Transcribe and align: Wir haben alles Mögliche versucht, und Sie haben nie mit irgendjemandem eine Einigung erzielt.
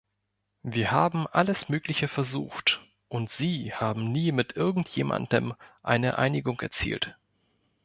Wir 0.63 0.89
haben 0.89 1.27
alles 1.27 1.69
Mögliche 1.69 2.07
versucht, 2.07 2.81
und 3.07 3.29
Sie 3.29 3.71
haben 3.71 4.11
nie 4.11 4.31
mit 4.31 4.55
irgendjemandem 4.55 5.53
eine 5.83 6.17
Einigung 6.17 6.59
erzielt. 6.61 7.15